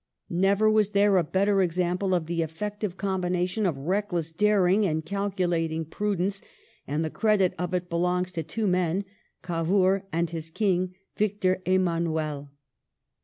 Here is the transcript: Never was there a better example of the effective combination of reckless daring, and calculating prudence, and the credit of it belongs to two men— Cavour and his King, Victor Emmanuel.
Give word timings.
Never 0.31 0.67
was 0.67 0.89
there 0.97 1.17
a 1.17 1.23
better 1.23 1.61
example 1.61 2.15
of 2.15 2.25
the 2.25 2.41
effective 2.41 2.97
combination 2.97 3.67
of 3.67 3.77
reckless 3.77 4.31
daring, 4.31 4.83
and 4.83 5.05
calculating 5.05 5.85
prudence, 5.85 6.41
and 6.87 7.05
the 7.05 7.11
credit 7.11 7.53
of 7.59 7.71
it 7.75 7.87
belongs 7.87 8.31
to 8.31 8.41
two 8.41 8.65
men— 8.65 9.05
Cavour 9.43 10.07
and 10.11 10.31
his 10.31 10.49
King, 10.49 10.95
Victor 11.15 11.61
Emmanuel. 11.67 12.49